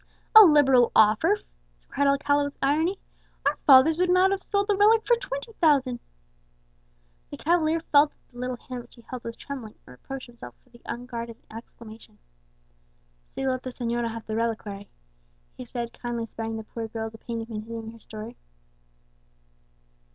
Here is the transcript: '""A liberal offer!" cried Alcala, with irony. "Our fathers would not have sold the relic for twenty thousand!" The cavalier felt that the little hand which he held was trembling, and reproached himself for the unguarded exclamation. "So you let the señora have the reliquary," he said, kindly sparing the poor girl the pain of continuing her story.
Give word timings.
'""A 0.35 0.41
liberal 0.41 0.91
offer!" 0.95 1.37
cried 1.87 2.07
Alcala, 2.07 2.45
with 2.45 2.57
irony. 2.59 2.97
"Our 3.45 3.55
fathers 3.67 3.99
would 3.99 4.09
not 4.09 4.31
have 4.31 4.41
sold 4.41 4.65
the 4.67 4.75
relic 4.75 5.03
for 5.05 5.15
twenty 5.15 5.53
thousand!" 5.53 5.99
The 7.29 7.37
cavalier 7.37 7.81
felt 7.81 8.09
that 8.09 8.31
the 8.33 8.39
little 8.39 8.55
hand 8.57 8.81
which 8.81 8.95
he 8.95 9.03
held 9.03 9.23
was 9.23 9.35
trembling, 9.35 9.75
and 9.85 9.91
reproached 9.93 10.25
himself 10.25 10.55
for 10.63 10.69
the 10.71 10.81
unguarded 10.85 11.37
exclamation. 11.51 12.17
"So 13.27 13.41
you 13.41 13.51
let 13.51 13.61
the 13.61 13.69
señora 13.69 14.09
have 14.11 14.25
the 14.25 14.35
reliquary," 14.35 14.89
he 15.55 15.65
said, 15.65 15.93
kindly 16.01 16.25
sparing 16.25 16.57
the 16.57 16.63
poor 16.63 16.87
girl 16.87 17.11
the 17.11 17.19
pain 17.19 17.39
of 17.39 17.47
continuing 17.47 17.91
her 17.91 17.99
story. 17.99 18.37